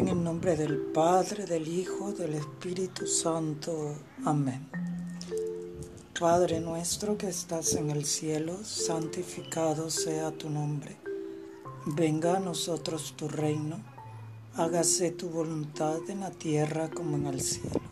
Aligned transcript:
En 0.00 0.08
el 0.08 0.24
nombre 0.24 0.56
del 0.56 0.78
Padre, 0.78 1.44
del 1.44 1.68
Hijo, 1.68 2.12
del 2.12 2.32
Espíritu 2.32 3.06
Santo. 3.06 3.94
Amén. 4.24 4.66
Padre 6.18 6.58
nuestro 6.58 7.18
que 7.18 7.28
estás 7.28 7.74
en 7.74 7.90
el 7.90 8.06
cielo, 8.06 8.64
santificado 8.64 9.90
sea 9.90 10.30
tu 10.30 10.48
nombre. 10.48 10.96
Venga 11.84 12.38
a 12.38 12.40
nosotros 12.40 13.12
tu 13.14 13.28
reino. 13.28 13.78
Hágase 14.54 15.10
tu 15.10 15.28
voluntad 15.28 15.98
en 16.08 16.20
la 16.20 16.30
tierra 16.30 16.88
como 16.88 17.18
en 17.18 17.26
el 17.26 17.42
cielo. 17.42 17.82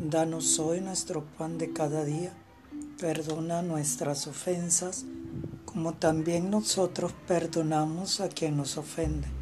Danos 0.00 0.58
hoy 0.58 0.80
nuestro 0.80 1.22
pan 1.38 1.56
de 1.56 1.72
cada 1.72 2.04
día. 2.04 2.36
Perdona 2.98 3.62
nuestras 3.62 4.26
ofensas, 4.26 5.04
como 5.66 5.92
también 5.92 6.50
nosotros 6.50 7.12
perdonamos 7.28 8.20
a 8.20 8.28
quien 8.28 8.56
nos 8.56 8.76
ofende 8.76 9.41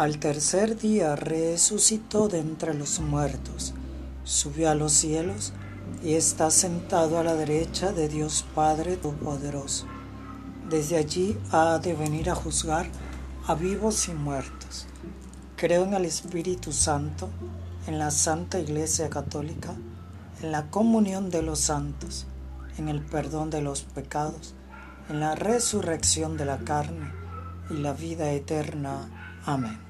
al 0.00 0.18
tercer 0.18 0.78
día 0.78 1.14
resucitó 1.14 2.28
de 2.28 2.38
entre 2.38 2.72
los 2.72 3.00
muertos, 3.00 3.74
subió 4.24 4.70
a 4.70 4.74
los 4.74 4.92
cielos 4.92 5.52
y 6.02 6.14
está 6.14 6.50
sentado 6.50 7.18
a 7.18 7.22
la 7.22 7.34
derecha 7.34 7.92
de 7.92 8.08
Dios 8.08 8.46
Padre 8.54 8.96
Todopoderoso. 8.96 9.84
Desde 10.70 10.96
allí 10.96 11.36
ha 11.52 11.78
de 11.80 11.92
venir 11.92 12.30
a 12.30 12.34
juzgar 12.34 12.86
a 13.46 13.54
vivos 13.54 14.08
y 14.08 14.12
muertos. 14.12 14.86
Creo 15.56 15.84
en 15.84 15.92
el 15.92 16.06
Espíritu 16.06 16.72
Santo, 16.72 17.28
en 17.86 17.98
la 17.98 18.10
Santa 18.10 18.58
Iglesia 18.58 19.10
Católica, 19.10 19.74
en 20.40 20.50
la 20.50 20.70
comunión 20.70 21.28
de 21.28 21.42
los 21.42 21.60
santos, 21.60 22.26
en 22.78 22.88
el 22.88 23.02
perdón 23.02 23.50
de 23.50 23.60
los 23.60 23.82
pecados, 23.82 24.54
en 25.10 25.20
la 25.20 25.34
resurrección 25.34 26.38
de 26.38 26.46
la 26.46 26.56
carne 26.56 27.12
y 27.68 27.74
la 27.74 27.92
vida 27.92 28.32
eterna. 28.32 29.42
Amén. 29.44 29.89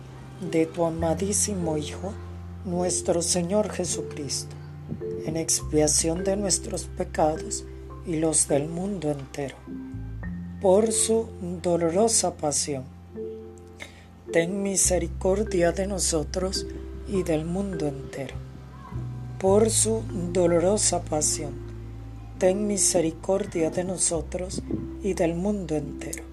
de 0.41 0.65
tu 0.65 0.85
amadísimo 0.85 1.77
Hijo, 1.77 2.13
nuestro 2.65 3.21
Señor 3.21 3.69
Jesucristo, 3.69 4.55
en 5.25 5.37
expiación 5.37 6.23
de 6.23 6.35
nuestros 6.35 6.85
pecados 6.85 7.63
y 8.07 8.17
los 8.17 8.47
del 8.47 8.67
mundo 8.67 9.11
entero, 9.11 9.55
por 10.59 10.91
su 10.91 11.27
dolorosa 11.61 12.35
pasión. 12.37 12.83
Ten 14.31 14.63
misericordia 14.63 15.73
de 15.73 15.85
nosotros 15.85 16.65
y 17.07 17.21
del 17.21 17.45
mundo 17.45 17.87
entero. 17.87 18.35
Por 19.39 19.69
su 19.69 20.03
dolorosa 20.31 21.03
pasión, 21.03 21.53
ten 22.39 22.65
misericordia 22.65 23.69
de 23.69 23.83
nosotros 23.83 24.63
y 25.03 25.13
del 25.13 25.35
mundo 25.35 25.75
entero. 25.75 26.23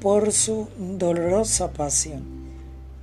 Por 0.00 0.32
su 0.32 0.68
dolorosa 0.78 1.72
pasión, 1.72 2.35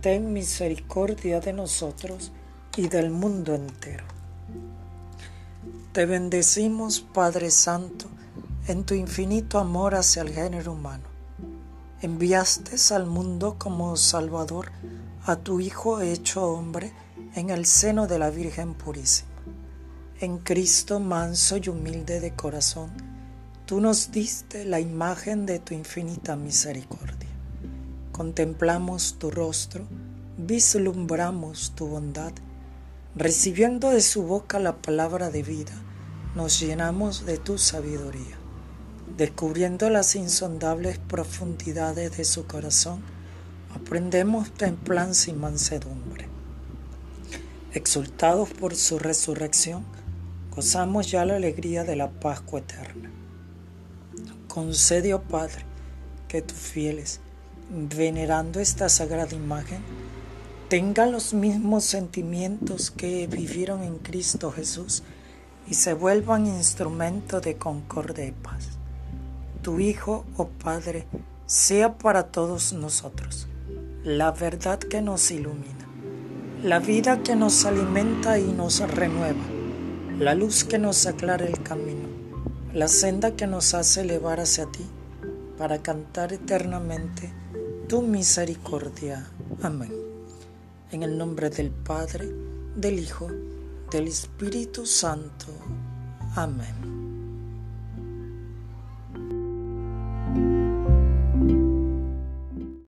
ten 0.00 0.32
misericordia 0.32 1.40
de 1.40 1.52
nosotros 1.52 2.32
y 2.76 2.88
del 2.88 3.10
mundo 3.10 3.54
entero. 3.54 4.04
Te 5.92 6.06
bendecimos, 6.06 7.00
Padre 7.00 7.50
Santo, 7.50 8.06
en 8.66 8.84
tu 8.84 8.94
infinito 8.94 9.58
amor 9.58 9.94
hacia 9.94 10.22
el 10.22 10.30
género 10.30 10.72
humano. 10.72 11.04
Enviaste 12.00 12.76
al 12.94 13.06
mundo 13.06 13.56
como 13.58 13.96
Salvador 13.96 14.72
a 15.26 15.36
tu 15.36 15.60
Hijo 15.60 16.00
hecho 16.00 16.44
hombre 16.44 16.92
en 17.34 17.50
el 17.50 17.66
seno 17.66 18.06
de 18.06 18.18
la 18.18 18.30
Virgen 18.30 18.74
Purísima. 18.74 19.28
En 20.20 20.38
Cristo 20.38 20.98
manso 21.00 21.58
y 21.58 21.68
humilde 21.68 22.20
de 22.20 22.34
corazón, 22.34 22.90
tú 23.66 23.80
nos 23.80 24.12
diste 24.12 24.64
la 24.64 24.80
imagen 24.80 25.44
de 25.44 25.58
tu 25.58 25.74
infinita 25.74 26.36
misericordia. 26.36 27.19
Contemplamos 28.20 29.14
tu 29.18 29.30
rostro, 29.30 29.86
vislumbramos 30.36 31.72
tu 31.74 31.86
bondad, 31.86 32.34
recibiendo 33.14 33.88
de 33.88 34.02
su 34.02 34.24
boca 34.24 34.58
la 34.58 34.76
palabra 34.76 35.30
de 35.30 35.42
vida, 35.42 35.72
nos 36.34 36.60
llenamos 36.60 37.24
de 37.24 37.38
tu 37.38 37.56
sabiduría. 37.56 38.36
Descubriendo 39.16 39.88
las 39.88 40.16
insondables 40.16 40.98
profundidades 40.98 42.14
de 42.18 42.26
su 42.26 42.46
corazón, 42.46 43.00
aprendemos 43.74 44.52
templanza 44.52 45.30
y 45.30 45.32
mansedumbre. 45.32 46.28
Exultados 47.72 48.50
por 48.50 48.76
su 48.76 48.98
resurrección, 48.98 49.82
gozamos 50.54 51.10
ya 51.10 51.24
la 51.24 51.36
alegría 51.36 51.84
de 51.84 51.96
la 51.96 52.10
Pascua 52.10 52.60
eterna. 52.60 53.10
Concede, 54.46 55.14
oh 55.14 55.22
Padre, 55.22 55.64
que 56.28 56.42
tus 56.42 56.58
fieles, 56.58 57.22
venerando 57.70 58.60
esta 58.60 58.88
sagrada 58.88 59.34
imagen, 59.34 59.80
tengan 60.68 61.12
los 61.12 61.34
mismos 61.34 61.84
sentimientos 61.84 62.90
que 62.90 63.26
vivieron 63.26 63.82
en 63.82 63.98
Cristo 63.98 64.50
Jesús 64.52 65.02
y 65.68 65.74
se 65.74 65.94
vuelvan 65.94 66.46
instrumento 66.46 67.40
de 67.40 67.56
concordia 67.56 68.26
y 68.26 68.32
paz. 68.32 68.70
Tu 69.62 69.78
Hijo, 69.80 70.24
oh 70.36 70.48
Padre, 70.48 71.06
sea 71.46 71.96
para 71.96 72.24
todos 72.24 72.72
nosotros 72.72 73.46
la 74.04 74.30
verdad 74.30 74.78
que 74.78 75.02
nos 75.02 75.30
ilumina, 75.30 75.86
la 76.62 76.78
vida 76.78 77.22
que 77.22 77.36
nos 77.36 77.66
alimenta 77.66 78.38
y 78.38 78.44
nos 78.44 78.80
renueva, 78.80 79.44
la 80.18 80.34
luz 80.34 80.64
que 80.64 80.78
nos 80.78 81.06
aclara 81.06 81.44
el 81.44 81.62
camino, 81.62 82.08
la 82.72 82.88
senda 82.88 83.32
que 83.32 83.46
nos 83.46 83.74
hace 83.74 84.00
elevar 84.00 84.40
hacia 84.40 84.64
ti 84.66 84.86
para 85.58 85.82
cantar 85.82 86.32
eternamente 86.32 87.30
tu 87.90 88.02
misericordia. 88.02 89.26
Amén. 89.62 89.92
En 90.92 91.02
el 91.02 91.18
nombre 91.18 91.50
del 91.50 91.70
Padre, 91.70 92.30
del 92.76 93.00
Hijo, 93.00 93.26
del 93.90 94.06
Espíritu 94.06 94.86
Santo. 94.86 95.48
Amén. 96.36 96.79